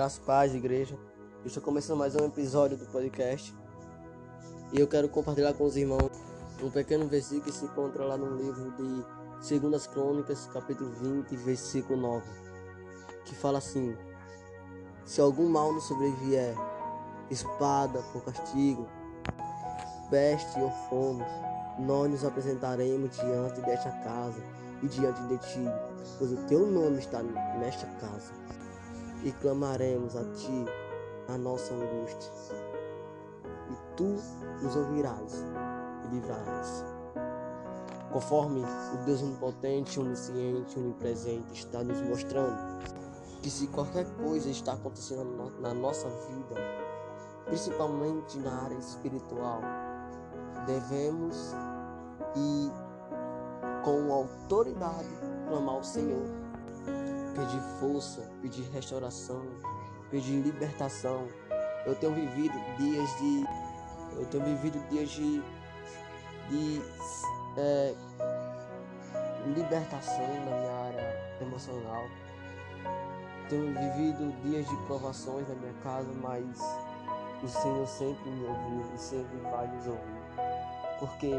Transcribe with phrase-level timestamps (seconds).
[0.00, 0.98] Graças paz, igreja.
[1.42, 3.54] Eu estou começando mais um episódio do podcast.
[4.72, 6.10] E eu quero compartilhar com os irmãos
[6.62, 12.00] um pequeno versículo que se encontra lá no livro de Segundas Crônicas, capítulo 20, versículo
[12.00, 12.24] 9,
[13.26, 13.94] que fala assim:
[15.04, 16.54] Se algum mal nos sobrevier,
[17.30, 18.88] espada por castigo,
[20.08, 21.26] peste ou fome,
[21.78, 24.42] nós nos apresentaremos diante desta casa
[24.82, 25.64] e diante de ti,
[26.18, 28.32] pois o teu nome está nesta casa,
[29.22, 30.64] e clamaremos a ti
[31.28, 32.30] a nossa angústia,
[33.70, 34.16] e tu
[34.62, 35.44] nos ouvirás
[36.04, 36.84] e livrarás.
[38.12, 42.58] Conforme o Deus onipotente, onisciente, onipresente está nos mostrando
[43.40, 46.60] que se qualquer coisa está acontecendo na nossa vida,
[47.46, 49.60] principalmente na área espiritual,
[50.66, 51.54] devemos
[52.36, 52.70] e
[53.84, 55.08] com autoridade
[55.48, 56.26] clamar ao Senhor,
[57.30, 59.42] pedir força, pedir restauração,
[60.10, 61.26] pedir libertação.
[61.86, 63.44] Eu tenho vivido dias de
[64.16, 65.42] eu tenho vivido dias de,
[66.48, 66.82] de
[67.56, 67.94] é,
[69.46, 72.04] libertação na minha área emocional.
[73.48, 76.44] Tenho vivido dias de provações na minha casa, mas
[77.42, 80.20] o Senhor sempre me ouviu e sempre vai nos ouvir.
[80.98, 81.32] Porque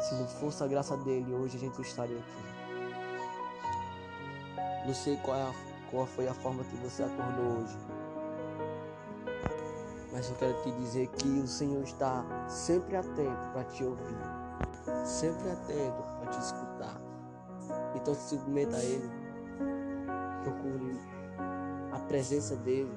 [0.00, 2.67] se não fosse a graça dele, hoje a gente estaria aqui.
[4.88, 5.52] Não sei qual, é a,
[5.90, 7.78] qual foi a forma que você acordou hoje.
[10.10, 14.16] Mas eu quero te dizer que o Senhor está sempre atento para te ouvir.
[15.04, 16.98] Sempre atento para te escutar.
[17.96, 19.10] Então se submeta a Ele.
[20.42, 20.98] Procure
[21.92, 22.90] a presença dEle.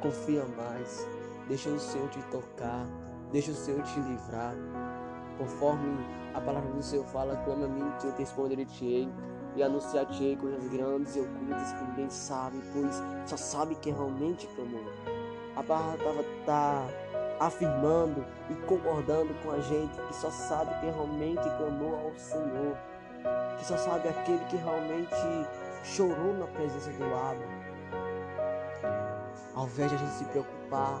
[0.00, 1.06] Confia mais.
[1.48, 2.86] Deixa o Senhor te tocar.
[3.30, 4.54] Deixa o Senhor te livrar.
[5.36, 5.98] Conforme
[6.32, 8.64] a palavra do Senhor fala, clama a mim que eu te responderei
[9.56, 14.84] e anunciar-te coisas grandes e ocultas que ninguém sabe, pois só sabe quem realmente clamou.
[15.56, 16.86] A palavra está
[17.40, 22.76] afirmando e concordando com a gente que só sabe quem realmente clamou ao Senhor,
[23.58, 25.14] que só sabe aquele que realmente
[25.82, 27.44] chorou na presença do Abba.
[29.54, 31.00] Ao invés de a gente se preocupar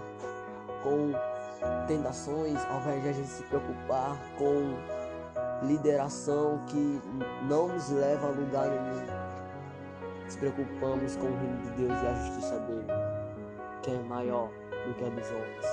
[0.82, 1.12] com
[1.86, 4.95] tentações, ao invés de a gente se preocupar com
[5.62, 7.00] lideração que
[7.48, 9.06] não nos leva a lugar nenhum,
[10.24, 12.86] nos preocupamos com o reino de Deus e a justiça dele,
[13.82, 14.48] que é maior
[14.86, 15.66] do que a dos homens.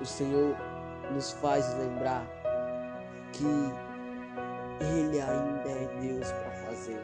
[0.00, 0.56] O Senhor
[1.12, 2.26] nos faz lembrar
[3.32, 3.44] que
[4.80, 7.00] Ele ainda é Deus para fazer,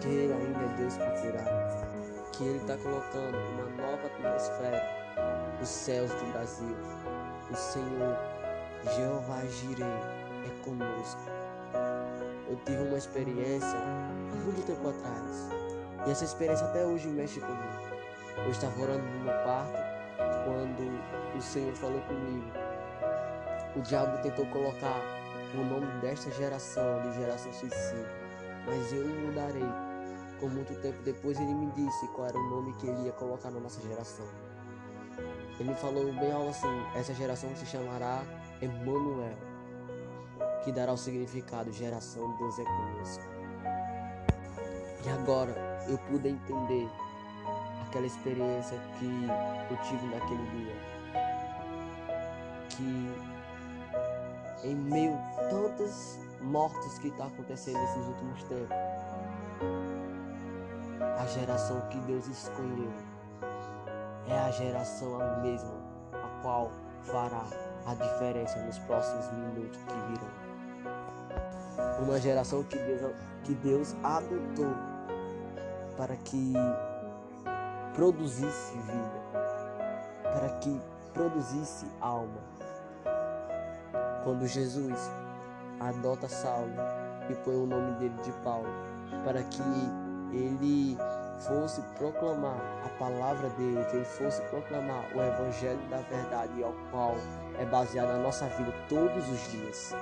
[0.00, 5.04] que Ele ainda é Deus para tirar, que Ele está colocando uma nova atmosfera
[5.60, 6.76] os céus do Brasil.
[7.50, 8.33] O Senhor
[8.92, 9.84] Jeová Jireh
[10.44, 11.22] é conosco.
[12.48, 13.78] Eu tive uma experiência
[14.44, 15.48] muito tempo atrás.
[16.06, 17.84] E essa experiência até hoje mexe comigo.
[18.36, 19.72] Eu estava orando no meu quarto
[20.44, 22.46] quando o Senhor falou comigo.
[23.74, 25.00] O diabo tentou colocar
[25.54, 28.08] o nome desta geração de geração suicida,
[28.66, 29.62] mas eu mudarei.
[30.38, 33.50] Com muito tempo depois ele me disse qual era o nome que ele ia colocar
[33.50, 34.26] na nossa geração.
[35.58, 38.22] Ele falou bem algo assim: essa geração se chamará
[38.64, 39.36] Emmanuel,
[40.62, 43.24] que dará o significado geração de Deus é conosco.
[45.04, 45.54] E agora
[45.88, 46.88] eu pude entender
[47.86, 49.26] aquela experiência que
[49.70, 50.74] eu tive naquele dia.
[52.70, 53.34] Que
[54.66, 58.76] em meio a tantas mortes que está acontecendo nesses últimos tempos,
[61.18, 62.92] a geração que Deus escolheu
[64.26, 65.74] é a geração a mesma,
[66.12, 66.70] a qual
[67.02, 67.44] fará
[67.86, 70.44] a diferença nos próximos minutos que virão.
[72.02, 73.14] Uma geração que Deus,
[73.44, 74.74] que Deus adotou
[75.96, 76.52] para que
[77.94, 79.22] produzisse vida,
[80.22, 80.80] para que
[81.12, 82.40] produzisse alma.
[84.24, 84.98] Quando Jesus
[85.80, 86.72] adota Saulo
[87.28, 88.68] e põe o nome dele de Paulo,
[89.24, 89.62] para que
[90.32, 90.96] ele
[91.46, 97.14] fosse proclamar a palavra dele, que ele fosse proclamar o evangelho da verdade ao qual
[97.58, 99.94] é baseada a nossa vida todos os dias.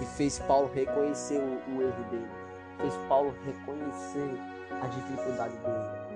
[0.00, 2.28] E fez Paulo reconhecer o, o erro dele,
[2.78, 4.38] fez Paulo reconhecer
[4.82, 6.06] a dificuldade dele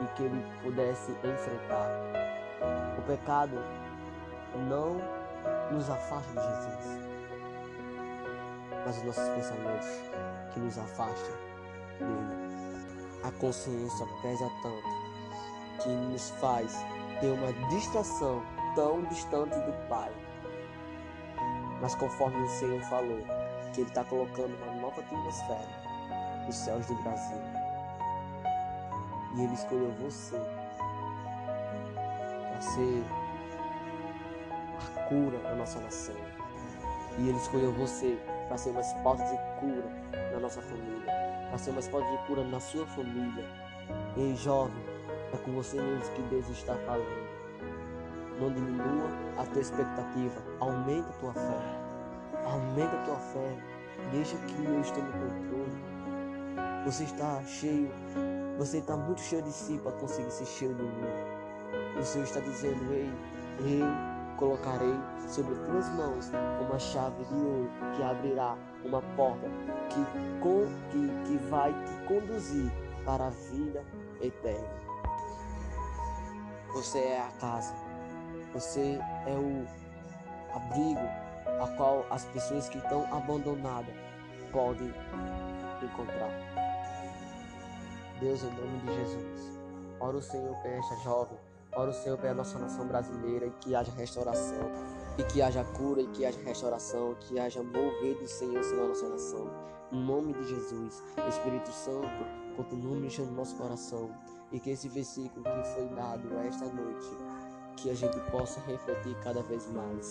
[0.00, 1.88] e que ele pudesse enfrentar.
[2.98, 3.58] O pecado
[4.68, 4.96] não
[5.70, 7.00] nos afasta de Jesus,
[8.86, 9.88] mas os nossos pensamentos
[10.52, 11.34] que nos afastam
[11.98, 12.48] dele
[13.24, 16.76] a consciência pesa tanto que nos faz
[17.20, 18.42] ter uma distração
[18.74, 20.12] tão distante do Pai.
[21.80, 23.20] Mas conforme o Senhor falou,
[23.72, 25.68] que Ele está colocando uma nova atmosfera
[26.46, 27.38] nos céus do Brasil.
[29.36, 30.40] E Ele escolheu você
[32.48, 33.04] para ser
[34.78, 36.16] a cura da nossa nação.
[37.18, 38.18] E Ele escolheu você
[38.48, 41.12] para ser uma esposa de cura na nossa família,
[41.48, 43.44] para ser uma esposa de cura na sua família.
[44.16, 44.82] Ei, jovem,
[45.32, 47.27] é com você mesmo que Deus está falando.
[48.40, 51.60] Não diminua a tua expectativa, aumenta a tua fé.
[52.44, 53.58] Aumenta a tua fé.
[54.12, 55.98] Deixa que eu estou no controle.
[56.84, 57.90] Você está cheio,
[58.56, 61.98] você está muito cheio de si para conseguir ser cheio de mim.
[61.98, 63.10] O Senhor está dizendo, ei,
[63.60, 64.94] eu colocarei
[65.28, 66.30] sobre tuas mãos
[66.60, 69.46] uma chave de ouro que abrirá uma porta
[69.90, 72.70] que, com, que, que vai te conduzir
[73.04, 73.84] para a vida
[74.20, 74.78] eterna.
[76.72, 77.74] Você é a casa,
[78.52, 79.66] você é o
[80.54, 81.28] abrigo
[81.60, 83.94] a qual as pessoas que estão abandonadas
[84.52, 84.92] podem
[85.82, 86.30] encontrar.
[88.20, 89.58] Deus, em nome de Jesus,
[90.00, 91.38] ora o Senhor para esta jovem,
[91.72, 94.70] ora o Senhor para a nossa nação brasileira e que haja restauração,
[95.16, 98.88] e que haja cura, e que haja restauração, que haja mover do Senhor sobre a
[98.88, 99.50] nossa nação.
[99.92, 102.08] Em nome de Jesus, Espírito Santo,
[102.56, 104.10] continue mexendo no nosso coração
[104.50, 107.08] e que esse versículo que foi dado esta noite,
[107.82, 110.10] que a gente possa refletir cada vez mais,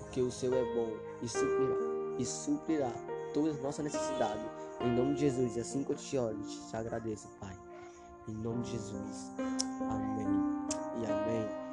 [0.00, 0.92] porque o Senhor é bom
[1.22, 1.76] e suprirá,
[2.18, 2.92] e suprirá
[3.32, 4.44] todas as nossas necessidades.
[4.80, 7.56] Em nome de Jesus, e assim que eu te olho, te agradeço, Pai.
[8.28, 9.32] Em nome de Jesus.
[9.80, 10.26] Amém
[11.00, 11.63] e amém.